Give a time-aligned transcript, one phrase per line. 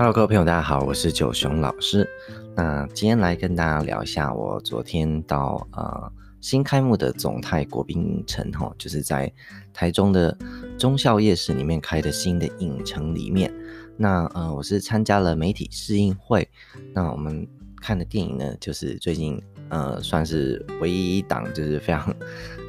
[0.00, 2.08] Hello，各位朋友，大家好，我是九雄老师。
[2.56, 6.10] 那今天来跟大家聊一下，我昨天到呃
[6.40, 9.30] 新开幕的总泰国宾影城哈，就是在
[9.74, 10.34] 台中的
[10.78, 13.52] 忠孝夜市里面开的新的影城里面。
[13.98, 16.48] 那呃，我是参加了媒体试映会。
[16.94, 17.46] 那我们
[17.82, 22.16] 看的电影呢，就是最近呃算是唯一一档就是非常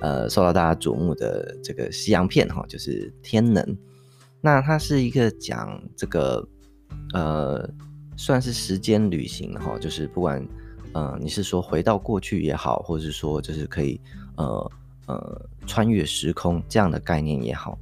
[0.01, 3.63] 呃受到大家瞩目的这个西洋片哈，就是《天能》。
[4.41, 6.45] 那它是一个讲这个。
[7.13, 7.69] 呃，
[8.15, 10.45] 算是时间旅行哈，就是不管
[10.93, 13.99] 呃你是说回到过去也好，或者是说就是可以
[14.37, 14.71] 呃
[15.07, 17.77] 呃穿越时空这样的概念也好，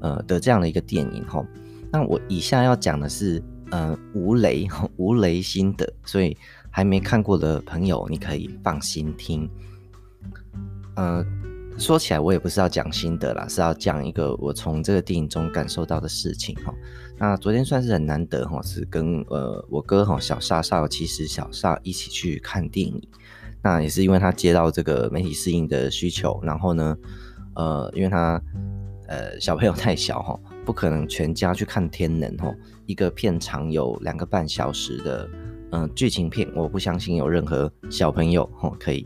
[0.00, 1.44] 呃的这样的一个电影哈。
[1.92, 6.36] 那我以下要讲的是呃无雷无雷心得，所以
[6.70, 9.48] 还没看过的朋友你可以放心听。
[10.96, 11.24] 呃，
[11.78, 16.74] 说起来我也不是要讲心得啦，是要讲一个我从这个电影中感受到的事情哈。
[17.16, 23.00] 那昨天算是很难得哈，是跟呃我哥哈小煞煞其实小煞一起去看电影。
[23.62, 26.96] 那也是因为他接到这个媒体试映的需求，然后呢，
[27.54, 28.40] 呃，因为他
[29.08, 35.28] 呃小朋友太小哈，不可能全家去看《天能》哈，一个片长有两个半小时的
[35.70, 39.04] 嗯、剧情片，我不相信有任何小朋友哈可以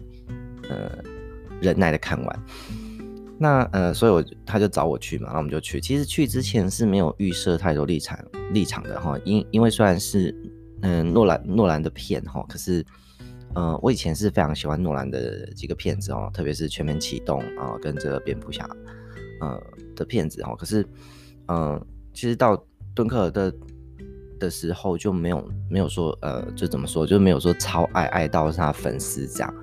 [0.69, 0.99] 呃
[1.63, 2.45] 忍耐的看完。
[3.41, 5.81] 那呃，所以我他就找我去嘛，那我们就去。
[5.81, 8.19] 其实去之前是没有预设太多立场
[8.53, 10.35] 立场的哈，因因为虽然是
[10.83, 12.85] 嗯诺兰诺兰的片哈，可是
[13.55, 18.69] 呃我以前是非常喜欢诺兰的几个片子哦，特别是《全面启动》啊跟这个蝙蝠侠
[19.41, 19.63] 呃
[19.95, 20.83] 的片子哈，可是
[21.47, 22.61] 嗯、呃、其实到
[22.93, 23.55] 敦刻尔的
[24.41, 29.55] 的时候就没有没有说呃就怎么说就没有说超爱爱到是他粉丝这样，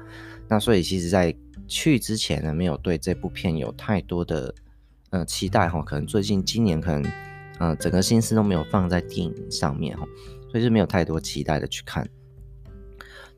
[0.48, 1.36] 那所以其实在。
[1.68, 4.54] 去之前呢，没有对这部片有太多的
[5.10, 7.12] 呃期待哈，可能最近今年可能
[7.60, 10.06] 呃整个心思都没有放在电影上面哈，
[10.52, 12.08] 所以是没有太多期待的去看。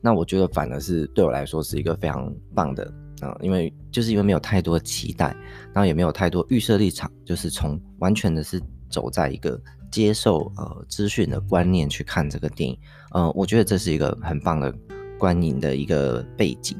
[0.00, 5.34] 那我觉得反而是对我来说是一个非常棒的啊、因为就是因为没有太多期待，
[5.72, 9.60] 然后也没有太多预设立场，就是从完全的是走在一个
[9.90, 12.78] 接受呃资讯的观念去看这个电影，
[13.10, 14.72] 呃，我觉得这是一个很棒的
[15.18, 16.78] 观影的一个背景。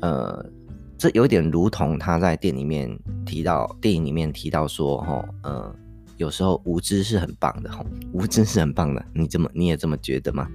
[0.00, 0.44] 呃，
[0.98, 5.74] 这有点如同他在电影里面提到，电影里面提到说，哈，呃，
[6.16, 10.48] 有时候无知是很棒的，哈，无知是很棒的，你这么你也这么觉得吗？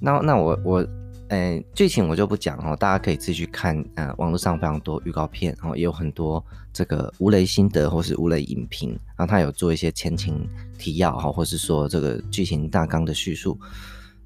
[0.00, 0.86] 那那我我，
[1.28, 10.44] 呃，剧情我就不讲哦，大家可以自己去看，呃，网络上非常多预告片，然后也有很多这个无雷心得或是无雷影评，然后他有做一些前情
[10.78, 13.58] 提要哈，或是说这个剧情大纲的叙述。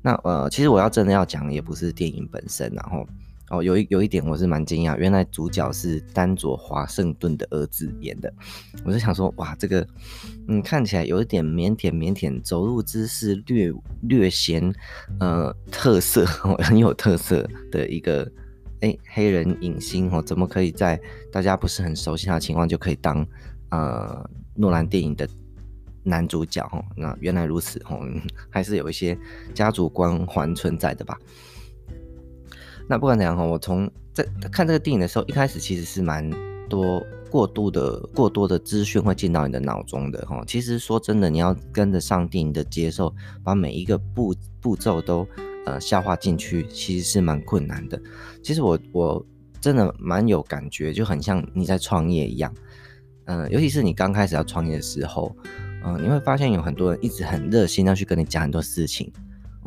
[0.00, 3.06] 那呃，其实我要真的要讲，也不是电影本身，然后。
[3.50, 8.32] 哦，有一有一点我是蛮惊讶，原来主角是丹佐华盛顿的儿子演的，
[8.84, 9.86] 我就想说，哇，这个
[10.48, 14.74] 嗯看起来有一点腼腆腼腆，走路姿势略略显
[15.20, 18.28] 呃特色， 哦，很有特色的一个
[18.80, 23.24] 哎黑人影星哦，怎么可以在大家不是很熟悉他的情况就可以当
[23.70, 25.28] 呃诺兰电影的
[26.02, 26.84] 男主角哦？
[26.96, 28.00] 那原来如此哦，
[28.50, 29.16] 还是有一些
[29.54, 31.16] 家族光环存在的吧。
[32.88, 36.30] 那不管怎样哈，我从在看这个电影的时候，一开始其实是蛮
[36.68, 40.42] 多过度的、过多的资讯会进到你的脑中的哈。
[40.46, 45.26] 其实说真的，你要跟着上电影的接受，把每一个步步骤都
[45.66, 48.00] 呃消化进去，其实是蛮困难的。
[48.42, 49.26] 其实我我
[49.60, 52.54] 真的蛮有感觉，就很像你在创业一样，
[53.24, 55.34] 嗯、尤其是你刚开始要创业的时候，
[55.84, 59.12] 嗯、你会发现有很多人一直很热心要去跟你讲很多事情。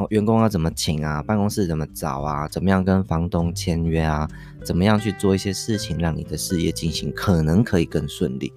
[0.10, 1.22] 员工要怎么请啊？
[1.24, 2.48] 办公室怎么找啊？
[2.48, 4.28] 怎么样跟房东签约啊？
[4.64, 8.52] 怎么样去做一些事情，让你的事业进行可能可以更顺利？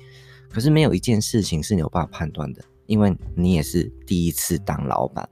[0.48, 5.28] 可是没有一件事情是你有办法判断的，因为你也是第一次当老板。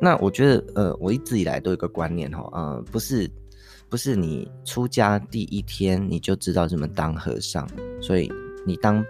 [0.00, 3.30] 那我觉得，呃，我一直以来都有一个观念哈，呃，不是，
[3.88, 7.68] 不是你出家第一天你就知道怎么当和尚，
[8.00, 8.32] 所以
[8.64, 9.04] 你当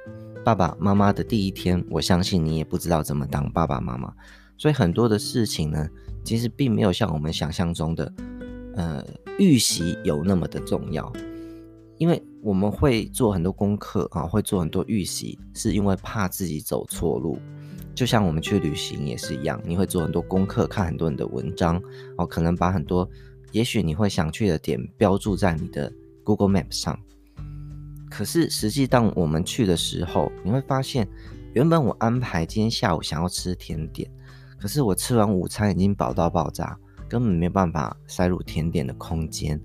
[0.44, 4.12] 爸爸妈妈的第一天，我相信你也不知道怎么当爸爸妈妈。
[4.58, 5.88] 所以很多的事情呢，
[6.24, 8.12] 其实并没有像我们想象中的，
[8.74, 9.02] 呃，
[9.38, 11.10] 预习有那么的重要。
[11.96, 17.38] 因为我们会做很多功课啊，会做很多预习，是因为怕自己走错路。
[17.94, 21.82] 就像我们去旅行也是一样，你会做很多功课，看很多人的文章，
[22.16, 23.08] 哦，可能把很多
[23.50, 26.96] 也许你会想去的点标注在你的 Google Map 上。
[28.08, 31.08] 可是实际当我们去的时候，你会发现，
[31.54, 34.08] 原本我安排今天下午想要吃甜点。
[34.58, 36.76] 可是我吃完午餐已经饱到爆炸，
[37.08, 39.60] 根本没有办法塞入甜点的空间。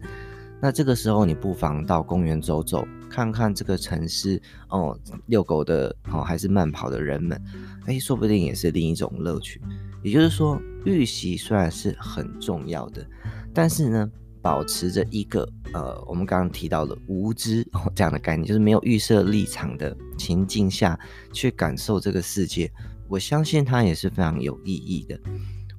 [0.62, 7.38] 那这个时候你不妨到公园走走，看看这个城市哦，遛狗的哦，还是慢跑的人们，
[7.86, 9.62] 哎，说不定也是另一种乐趣。
[10.04, 13.06] 也就是说，预习虽然是很重要的，
[13.54, 14.10] 但是呢，
[14.42, 20.98] 保持着一个呃，我们刚刚提到的无知哦这样的概念，就是没有预设立场的情境下
[21.34, 22.72] 去感受这个世界，
[23.14, 25.20] 我相信它也是非常有意义的。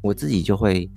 [0.01, 0.89] 我自己就会。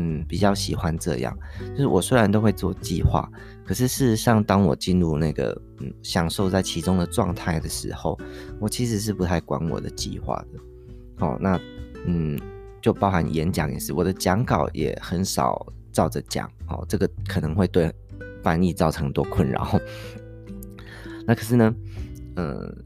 [0.00, 1.36] 嗯，比较喜欢这样，
[1.70, 3.28] 就是我虽然都会做计划，
[3.64, 8.16] 可是事实上，当我进入那个嗯享受在其中的状态的时候，
[8.60, 11.26] 我其实是不太管我的计划的。
[11.26, 11.58] 哦，那
[12.06, 12.38] 嗯，
[12.80, 16.48] 就包含演讲也是，我的讲稿也很少照着讲。
[16.68, 17.92] 哦，这个可能会对
[18.40, 19.80] 翻译造成很多困扰。
[21.26, 21.74] 那可是呢，
[22.36, 22.84] 嗯，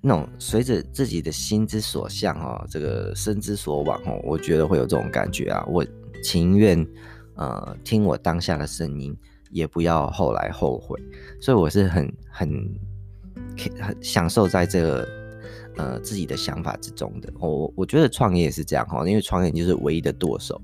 [0.00, 5.84] 那种随着自己的心之所向，哈，这个身之所往，哦，我觉得会有这种感觉啊，我。
[6.24, 6.84] 情愿，
[7.34, 9.16] 呃，听我当下的声音，
[9.50, 10.98] 也不要后来后悔。
[11.40, 12.48] 所以我是很很
[13.78, 15.06] 很享受在这个
[15.76, 17.32] 呃自己的想法之中的。
[17.38, 20.60] 我我觉得创业是这样哈，因为创业就是唯一的舵手。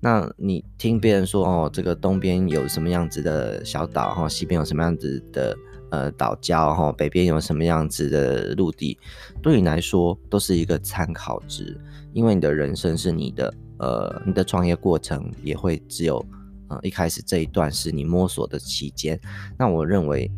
[0.00, 5.54] 那你听别人说哦，这个东边有什么样子的小岛哈，西边有什么样子的
[5.92, 8.98] 呃岛礁哈，北边有什么样子的陆地，
[9.40, 11.80] 对你来说都是一个参考值，
[12.12, 13.54] 因为你的人生是你的。
[13.78, 16.24] 呃，你的创业过程也会只有，
[16.68, 19.18] 呃，一开始这一段是你摸索的期间。
[19.58, 20.30] 那我认为，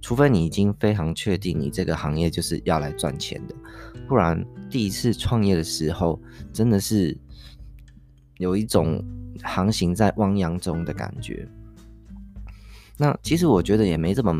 [0.00, 3.54] 除非你已经非常确定你这个行业就是要来赚钱的，
[4.06, 4.40] 不然
[4.70, 6.20] 第一次创业的时候，
[6.52, 7.18] 真的是
[8.38, 9.02] 有一种
[9.42, 11.48] 航行在汪洋中的感觉。
[12.96, 14.32] 那其实我觉得也没这么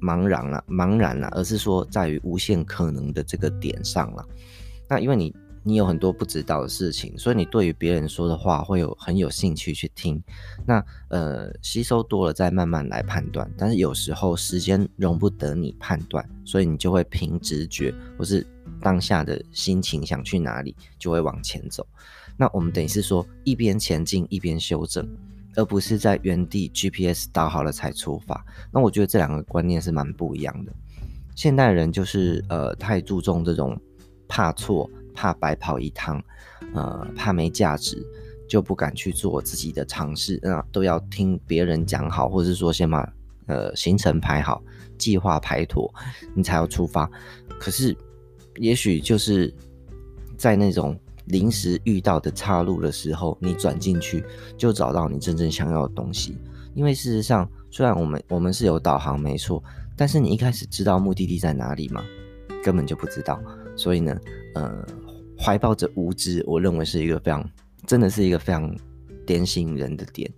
[0.00, 4.24] 茫然了，茫然了，而是说在于无限可能的这个点上了。
[4.88, 5.34] 那因为你。
[5.64, 10.22] 你有很多不知道的事情，所以你对于别人说的话会有很有兴趣去听。
[10.64, 13.50] 那呃，吸收多了再慢慢来判断。
[13.58, 18.46] 但是有时候时间容不得你判断，所以你就会凭直觉或是
[18.80, 21.86] 当下的心情想去哪里，就会往前走。
[22.34, 25.06] 那我们等于是说一边前进一边修正，
[25.56, 28.44] 而不是在原地 GPS 导好了才出发。
[28.72, 30.72] 那我觉得这两个观念是蛮不一样的。
[31.34, 33.80] 现代人就是呃太注重这种
[34.26, 34.90] 怕错。
[35.20, 36.22] 怕白跑一趟，
[36.72, 38.00] 呃，怕没价值，
[38.48, 40.38] 就不敢去做自己的尝试。
[40.40, 43.12] 那都要听别人讲好，或者是说先把
[43.46, 44.62] 呃行程排好，
[44.96, 45.92] 计划排妥，
[46.36, 47.10] 你才要出发。
[47.58, 47.96] 可是，
[48.58, 49.52] 也许就是
[50.36, 50.96] 在那种
[51.28, 54.24] 临时遇到的岔路的时候，你转进去
[54.56, 56.36] 就找到你真正想要的东西。
[56.74, 59.62] 因为事实上，虽然我们我们是有导航没错，
[59.96, 62.04] 但是你一开始知道目的地在哪里吗？
[62.62, 63.40] 根本就不知道。
[63.76, 64.18] 所以呢，
[64.54, 64.84] 呃。
[65.40, 67.48] 怀抱着无知，我认为是一个非常，
[67.86, 68.76] 真的是一个非常
[69.24, 70.28] 点醒人的点。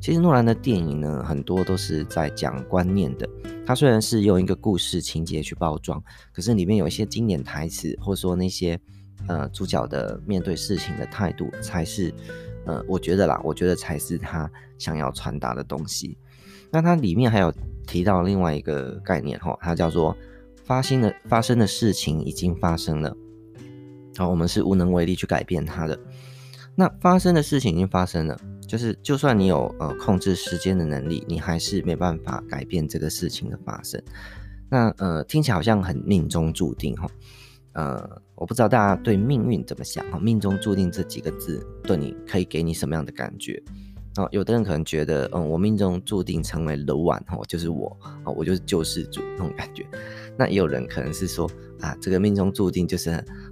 [0.00, 3.28] 其实诺兰的电影呢，很多都是在讲观念的。
[3.66, 6.00] 他虽然是用一个故事情节去包装，
[6.32, 8.78] 可是里面有一些经典台词，或者说那些
[9.26, 12.14] 呃主角的面对事情的态度，才是
[12.64, 16.16] 呃我觉得啦，我觉得才是他想要传达的东西。
[16.70, 17.52] 那它里面还有
[17.86, 20.14] 提到另外一个概念哈，它叫做
[20.64, 23.16] 发生的发生的事情已经发生了。
[24.16, 25.98] 好，我们是无能为力去改变它的。
[26.74, 34.00] 那发生的事情已经发生了，就是就算你有呃控制时间的能力，你还是没办法改变这个事情的发生。
[34.68, 37.08] 那呃听起来好像很命中注定哈。
[37.72, 40.18] 呃，我不知道大家对命运怎么想哈？
[40.18, 43.62] 命中注定这几个字对你可以给你什么样的感觉？
[44.16, 49.86] 哦，有的人可能觉得，嗯，我命中注定成为 the one 哈，就是我，哦，我就是救世主那种感觉。
[50.36, 51.48] 那也有人可能是说，
[51.80, 53.10] 啊，这个命中注定就是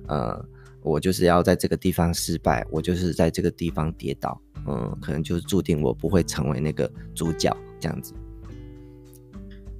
[0.08, 0.44] 呃。
[0.82, 8.14] 我就是要在这个地方失败，我就是在这个地方跌倒，嗯，可能就是注定我不会成为那个主角这样子。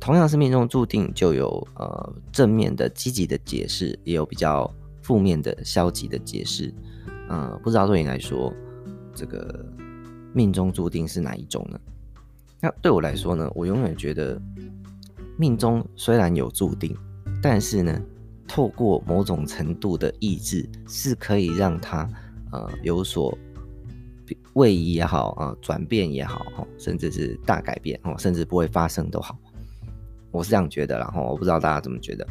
[0.07, 4.73] 同样是命中注定，就有呃正面的积极的解释，也有比较
[5.03, 6.73] 负面的消极的解释。
[7.29, 8.55] 嗯，不知道对你来说，
[9.13, 9.67] 这个
[10.33, 11.81] 命中注定是哪一种呢？
[12.61, 14.41] 那对我来说呢，我永远觉得
[15.37, 16.97] 命中虽然有注定，
[17.43, 18.01] 但是呢。
[18.49, 22.09] 透过某种程度的意志，是可以让它
[22.53, 23.37] 呃有所
[24.53, 26.47] 位移也好啊，呃、转变也好，
[26.79, 29.37] 甚至是大改变哦，甚至不会发生都好，
[30.31, 32.27] 我是这样觉得然后，我不知道大家怎么觉得。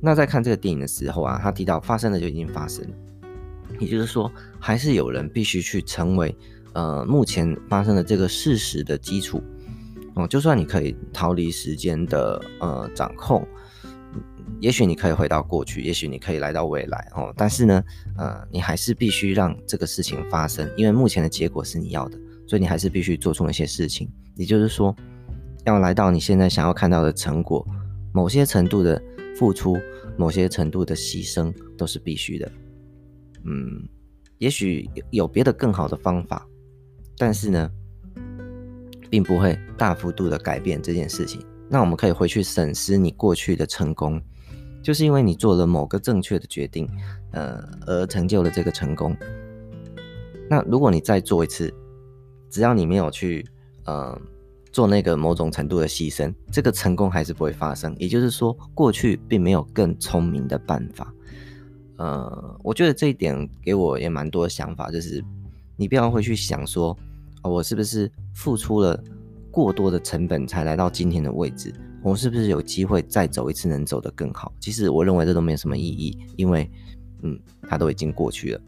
[0.00, 2.94] 那在看这个电影的时候啊，他提到发生了就已经发生了，
[3.78, 6.36] 也就是说，还是有人必须去成为
[6.74, 9.42] 呃目前发生的这个事实的基础
[10.14, 13.46] 哦，就算你可以逃离时间的呃掌控。
[14.60, 17.82] 也许你可以回到过去，也许你可以来到未来哦，但是呢，
[18.16, 24.96] 呃，你还是必须让这个事情发生，因为目前的结果是你要的，所以你还是必须做出那些事情，也就是说，
[25.66, 27.66] 要来到你现在想要看到的成果，
[28.12, 29.02] 某些程度的
[29.36, 29.76] 付出，
[30.16, 32.50] 某些程度的牺牲都是必须的。
[33.44, 33.88] 嗯，
[34.38, 36.46] 也许有别的更好的方法，
[37.18, 37.68] 但是呢，
[39.10, 41.44] 并不会大幅度的改变这件事情。
[41.68, 44.22] 那我们可以回去审视你过去的成功，
[44.84, 46.88] 就是因为你做了某个正确的决定，
[47.32, 49.16] 呃，而成就了这个成功。
[50.48, 51.74] 那如果你再做一次，
[52.48, 53.44] 只要你没有去，
[53.84, 54.16] 呃，
[54.76, 57.96] 做那个某种程度的牺牲，这个成功还是不会发生。
[57.98, 61.10] 也就是说，过去并没有更聪明的办法。
[61.96, 65.24] 呃，我觉得这一点给我也蛮多的想法，就是
[65.78, 66.94] 你不要会去想说，
[67.42, 69.02] 哦，我是不是付出了
[69.50, 71.72] 过多的成本才来到今天的位置？
[72.02, 74.52] 我是不是有机会再走一次能走得更好？
[74.60, 76.70] 其实我认为这都没有什么意义，因为，
[77.22, 78.60] 嗯，它都已经过去了。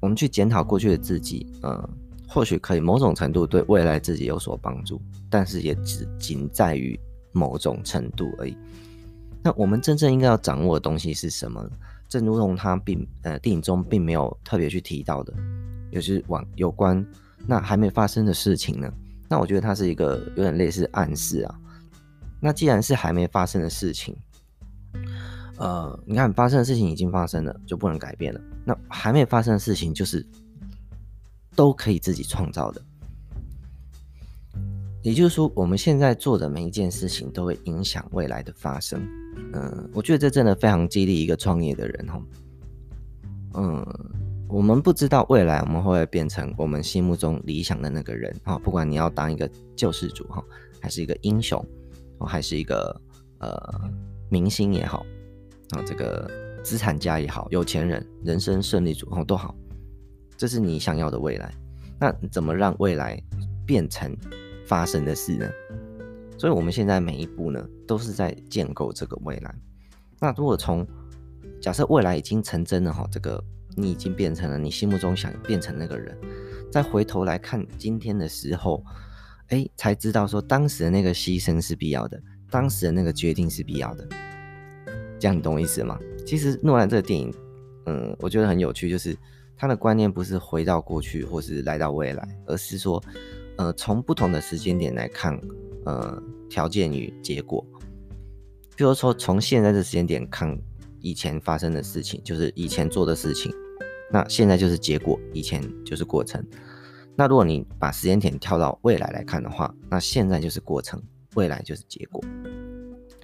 [0.00, 1.88] 我们去检讨过去的自己，呃，
[2.32, 4.98] 或许可以某种程度对未来自己有所帮助，
[5.28, 6.98] 但是也只仅在于
[7.32, 8.56] 某种程度而已。
[9.42, 11.68] 那我们真正应该要掌握的东西是什么？
[12.08, 15.34] 正如同他并呃电影中并没有特别去提到的，
[15.90, 17.04] 也是往有关
[17.46, 18.90] 那还没发生的事情呢？
[19.28, 21.54] 那我觉得它是一个有点类似暗示啊。
[22.40, 24.16] 那既然是还没发生的事情，
[25.56, 28.40] 呃，你看发生的事情已经发生了，就不能改变了。
[28.64, 30.24] 那还没发生的事情，就是
[31.54, 32.82] 都可以自己创造的。
[35.02, 39.02] 也就是说，我们现在做的每一件事情，都会影响未来的发生。
[39.52, 42.22] 嗯，我觉得这真的非常激励一个创业的人哈。
[43.54, 43.86] 嗯，
[44.48, 48.58] 我们不知道未来我们会不会变成我们心目中理想的那个人哈。
[48.58, 50.42] 不管你要当一个救世主哈，
[50.80, 51.64] 还是一个英雄，
[52.20, 53.00] 还是一个
[53.38, 53.90] 呃
[54.28, 55.04] 明星也好
[55.70, 56.30] 啊，这个。
[56.62, 59.52] 资产家也好，有钱人、人生胜利组哦都好，
[60.42, 61.54] 这是你想要的未来。
[62.00, 63.16] 那怎么让未来
[63.64, 64.12] 变成
[64.66, 65.48] 发生的事呢？
[66.36, 69.54] 所以，我们现在每一步呢，都是在建构这个未来。
[70.18, 70.84] 那如果从
[71.60, 73.40] 假设未来已经成真了哈，这个
[73.76, 76.18] 你已经变成了你心目中想变成那个人，
[76.72, 78.84] 再回头来看今天的时候，
[79.50, 82.20] 哎，才知道说当时的那个牺牲是必要的，
[82.50, 84.08] 当时的那个决定是必要的。
[85.20, 85.96] 这样你懂我意思吗？
[86.26, 87.32] 其实诺兰这个电影，
[87.86, 89.16] 嗯，我觉得很有趣，就是
[89.56, 93.02] 他的观念不是回到过去或是来到未来，而是说，
[93.56, 95.38] 呃，从不同的时间点来看，
[95.84, 97.64] 呃，条件与结果。
[98.76, 100.58] 比如说，从现在的时间点看
[101.00, 103.52] 以前发生的事情，就是以前做的事情，
[104.10, 106.44] 那现在就是结果，以前就是过程。
[107.14, 111.00] 那如果你把时间点跳到未来来看的话，那现在就是过程，
[111.34, 112.20] 未来就是结果。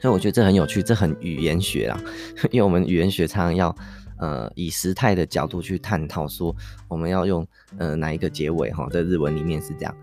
[0.01, 2.01] 所以我觉得这很有趣，这很语言学啊，
[2.53, 3.75] 因为我们语言学常常要，
[4.19, 6.55] 呃，以时态的角度去探讨，说
[6.89, 7.47] 我们要用
[7.79, 9.95] 呃哪一个结尾哈，在日文里面是这样。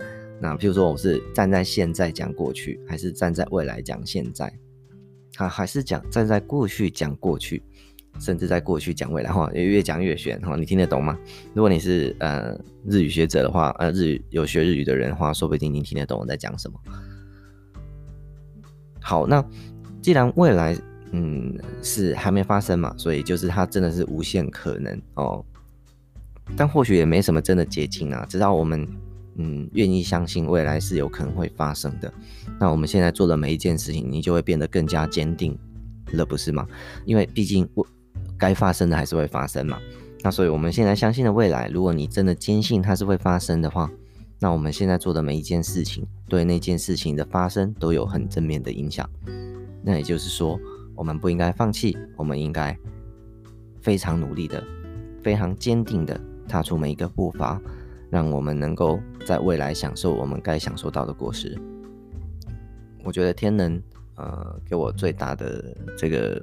[0.41, 4.51] 那譬如说，我是站在现在讲过去，还是站在未来讲现在？
[5.37, 7.63] 啊，还是讲站在过去讲过去，
[8.19, 11.17] 甚至在过去讲未来哈，也越讲越玄哈，你听得懂吗？
[11.53, 16.79] 如果你是呃日语学者的话，呃日语有学日语的人的话，说不定你听得懂我在讲什么。
[18.99, 19.43] 好，那。
[20.01, 20.77] 既然未来，
[21.17, 25.43] 嗯，是还没发生嘛，所以就是它真的是无限可能哦。
[26.57, 28.85] 但或许也没什么真的捷径啊，直到我们，
[29.37, 32.13] 嗯，愿意相信未来是有可能会发生的。
[32.59, 35.57] 那我们现在做的每一件事情，你就会变得更加坚定
[36.11, 36.67] 了，不是吗？
[37.05, 37.87] 因为毕竟我
[38.37, 39.79] 该发生的还是会发生嘛。
[40.21, 43.89] 那所以我们现在相信的未来，如果你真的坚信它是会发生的话，
[44.39, 49.09] 那我们现在做的每一件事情，对那件事情的发生都有很正面的影响。
[49.81, 50.59] 那也就是说，
[50.95, 52.77] 我们不应该放弃，我们应该
[53.81, 54.63] 非常努力的、
[55.21, 57.61] 非常坚定的踏出每一个步伐，
[58.09, 61.59] 让我们能够在未来享受我们该享受到的果实。
[63.03, 63.81] 我觉得天能，
[64.15, 66.41] 呃，给我最大的这个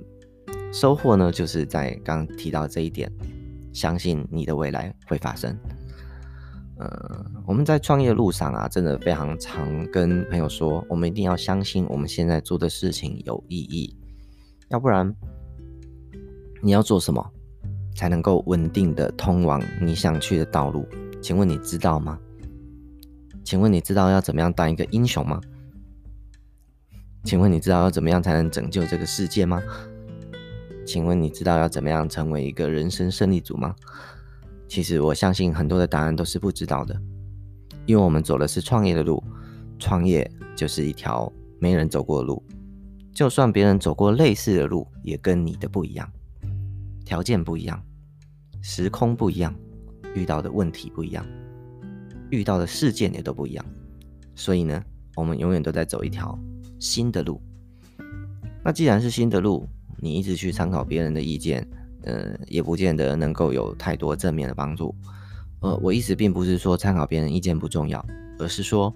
[0.72, 3.10] 收获呢，就是在刚提到这一点，
[3.72, 5.58] 相信你的未来会发生。
[6.78, 13.96] 呃，我们在创业路上啊，真的非常常跟朋友说，我们一定要相信我们现在做的事情有意义，
[14.72, 15.14] 要不然
[16.62, 17.22] 你要做什么
[17.94, 20.88] 才能够稳定的通往你想去的道路？
[21.20, 22.18] 请问你知道吗？
[23.44, 25.38] 请问你知道要怎么样当一个英雄吗？
[27.22, 29.62] 请问你知道要怎么样才能拯救这个世界吗？
[30.86, 33.76] 请问你知道要怎么样成为一个人生胜利组吗？
[34.68, 36.98] 其实我相信很多的答案都是不知道的，
[37.84, 39.22] 因为我们走的是创业的路，
[39.78, 42.42] 创业就是一条没人走过的路，
[43.14, 46.10] 就算别人走过类似的路，也跟你的不一样，
[47.04, 47.82] 条件不一样，
[48.62, 49.54] 时空不一样，
[50.14, 51.24] 遇到的问题不一样，
[52.30, 53.64] 遇到的事件也都不一样，
[54.34, 54.82] 所以呢，
[55.14, 56.38] 我们永远都在走一条
[56.78, 57.40] 新的路。
[58.64, 61.68] 那既然是新的路，你一直去参考别人的意见，
[62.04, 64.94] 呃，也不见得能够有太多正面的帮助。
[65.60, 68.04] 呃，我意思并不是说参考别人意见不重要，
[68.38, 68.94] 而是说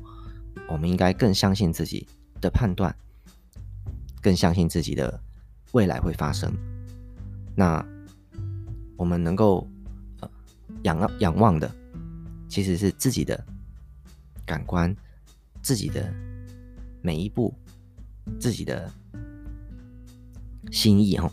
[0.68, 2.08] 我们应该更相信自己
[2.40, 2.94] 的判断，
[4.26, 5.20] 更相信自己的
[5.70, 6.52] 未来会发生。
[7.54, 7.86] 那
[8.96, 9.64] 我们能够
[10.18, 10.28] 呃
[10.82, 11.70] 仰仰望的，
[12.48, 13.46] 其实是自己的
[14.44, 14.92] 感官，
[15.62, 16.12] 自己的
[17.02, 17.54] 每一步，
[18.40, 18.90] 自己的
[20.72, 21.30] 心意哈，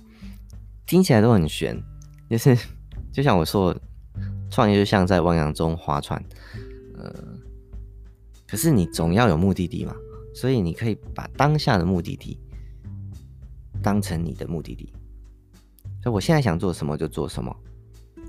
[0.85, 1.75] 听起来都很玄，
[2.29, 2.55] 就是
[3.11, 3.75] 就像我说，
[4.51, 6.23] 创业就像在汪洋中划船，
[6.95, 7.11] 呃，
[8.45, 9.95] 可是你总要有目的地嘛，
[10.35, 12.37] 所以你可以把当下的目的地
[13.83, 14.91] 当成你的目的地。
[16.01, 17.55] 所以我现在想做什么就做什么，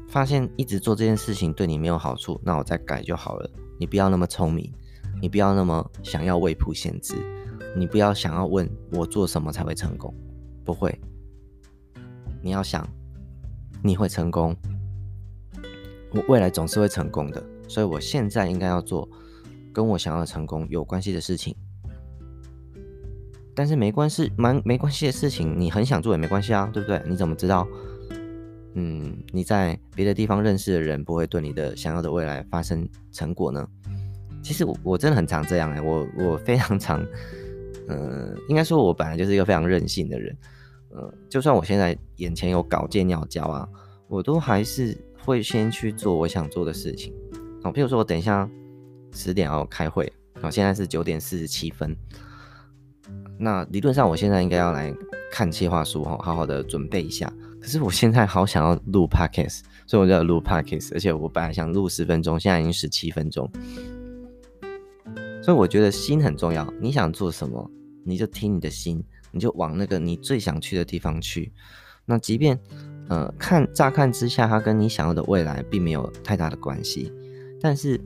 [0.09, 3.51] 发现一直做这件事情对你没有好处，那我再改就好了。
[3.79, 4.71] 你不要那么聪明。
[5.23, 7.15] 你不要那么想要未卜先知，
[7.75, 10.13] 你不要想要问我做什么才会成功，
[10.65, 11.01] 不会。
[12.43, 12.87] 你要想
[13.83, 14.55] 你会成功，
[16.13, 19.09] 我未来总是会成功的，所以我现在应该要做
[19.73, 21.57] 跟我想要的成功有关系的事情。
[23.55, 27.01] 但是没关系，蛮没关系的事情，你很想做也没关系啊，对不对？
[27.07, 27.67] 你怎么知道？
[28.75, 33.65] 嗯，你在别的地方认识的人不会对你的想要的未来发生成果呢？
[34.43, 37.01] 其实我我真的很常这样哎，我我非常常，
[37.87, 37.97] 嗯、
[38.35, 40.37] 呃，应该说我本来就是一个非常任性的人，
[40.91, 43.69] 呃，就算我现在眼前有稿件要交啊，
[44.09, 47.15] 我都还是会先去做我想做的事情。
[47.63, 48.51] 好，譬如说我等一下
[49.13, 51.97] 十点要开会，好，现在是九点四十七分，
[53.39, 54.95] 那理论上我现在应该要来
[55.31, 57.33] 看计划书哈，好好的准备一下。
[57.61, 63.51] 可是我现在好想要录 podcast，所以我就要录 podcast，而且我本来想录十分钟，现在已经十七分钟。
[65.43, 66.67] 所以我觉得心很重要。
[66.81, 67.71] 你想做什么，
[68.05, 71.53] 你就听你的心，你就往那个你最想去的地方去。
[72.05, 72.59] 那即便，
[73.09, 77.11] 呃，看乍看之下，它跟你想要的未来并没有太大的关系，
[77.61, 77.99] 但是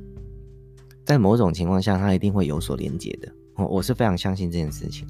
[1.05, 3.33] 在某种情况下，它一定会有所连结的。
[3.59, 5.07] 我我是非常相信这件事情。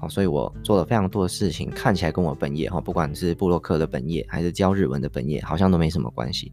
[0.00, 6.50] 好，所以我做了非常多的事情，看起来跟我本业哈，不管是布洛克的本业，还是教日文的本业，好像都没什么关系。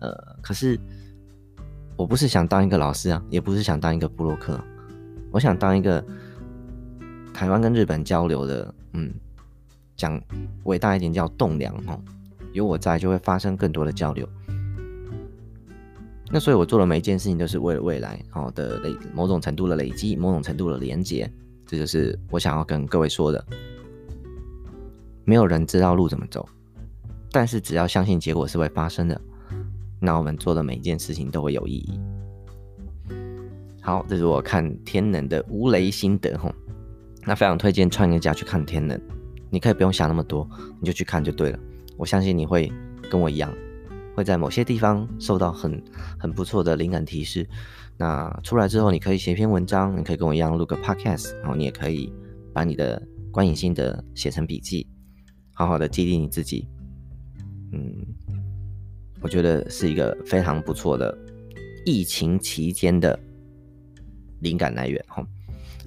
[0.00, 0.76] 呃，可是。
[1.96, 4.56] 我不是想当一个老师啊，也不是想当一个布洛克，
[5.32, 6.00] 我想当一个
[7.34, 9.12] 台湾跟日本交流的，嗯，
[9.96, 10.22] 讲
[10.62, 12.00] 伟大一点叫栋梁哦，
[12.52, 14.28] 有我在就会发生更多的交流。
[16.30, 21.30] 那所以我做的每一件事情都是为了未来哦的累某种程度的累积，某种程度的连接，
[21.66, 23.44] 这就是我想要跟各位说的。
[25.24, 26.48] 没有人知道路怎么走，
[27.30, 29.20] 但是只要相信结果是会发生的。
[30.00, 32.00] 那我们做的每一件事情都会有意义。
[33.80, 36.54] 好，这是我看天能的无雷心得吼。
[37.24, 38.98] 那非常推荐创业家去看天能，
[39.50, 40.48] 你可以不用想那么多，
[40.80, 41.58] 你就去看就对了。
[41.96, 42.72] 我相信你会
[43.10, 43.52] 跟我一样，
[44.18, 45.80] 会在某些地方受到很
[46.18, 47.48] 很不错的灵感提示。
[47.96, 52.12] 那出来之后，你可以写篇文章，你可以跟我一样录个 podcast，然后你也可以
[52.52, 53.00] 把你的
[53.30, 54.84] 观影心得写成笔记，
[55.54, 56.66] 好好的激励你自己。
[57.72, 58.04] 嗯。
[59.20, 61.16] 我觉得是一个非常不错的
[61.84, 63.18] 疫情期间的
[64.38, 65.26] 灵感来源哈。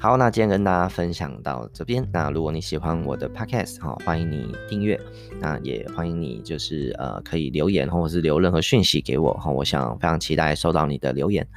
[0.01, 2.03] 好，那今天跟大家分享到这边。
[2.11, 4.99] 那如果你喜欢我的 podcast 哈，欢迎你订阅。
[5.39, 9.51] 那也欢迎你就是呃可以留言或者是留任何讯息给我哈。
[9.51, 11.47] 我想非常期待收到你的留言。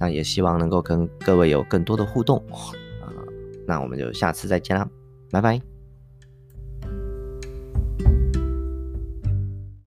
[0.00, 2.38] 那也希望能够跟各位有更多的互动。
[3.00, 3.06] 啊，
[3.68, 4.88] 那我们就下次再见啦，
[5.30, 5.71] 拜拜。